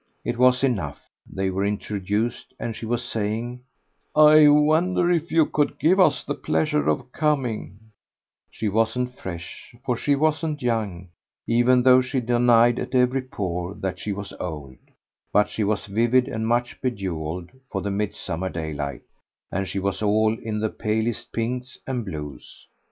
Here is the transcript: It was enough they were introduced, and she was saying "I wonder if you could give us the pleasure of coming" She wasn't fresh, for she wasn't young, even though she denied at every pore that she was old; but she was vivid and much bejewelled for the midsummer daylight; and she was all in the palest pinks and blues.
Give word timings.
It 0.25 0.39
was 0.39 0.63
enough 0.63 1.07
they 1.31 1.51
were 1.51 1.63
introduced, 1.63 2.55
and 2.59 2.75
she 2.75 2.87
was 2.87 3.03
saying 3.03 3.61
"I 4.15 4.47
wonder 4.47 5.11
if 5.11 5.31
you 5.31 5.45
could 5.45 5.77
give 5.77 5.99
us 5.99 6.23
the 6.23 6.33
pleasure 6.33 6.87
of 6.89 7.11
coming" 7.11 7.77
She 8.49 8.67
wasn't 8.67 9.13
fresh, 9.15 9.75
for 9.85 9.95
she 9.95 10.15
wasn't 10.15 10.63
young, 10.63 11.09
even 11.45 11.83
though 11.83 12.01
she 12.01 12.19
denied 12.19 12.79
at 12.79 12.95
every 12.95 13.21
pore 13.21 13.75
that 13.75 13.99
she 13.99 14.11
was 14.11 14.33
old; 14.39 14.77
but 15.31 15.49
she 15.49 15.63
was 15.63 15.85
vivid 15.85 16.27
and 16.27 16.47
much 16.47 16.81
bejewelled 16.81 17.51
for 17.69 17.81
the 17.83 17.91
midsummer 17.91 18.49
daylight; 18.49 19.03
and 19.51 19.67
she 19.67 19.77
was 19.77 20.01
all 20.01 20.33
in 20.33 20.59
the 20.61 20.69
palest 20.69 21.31
pinks 21.31 21.77
and 21.85 22.05
blues. 22.05 22.65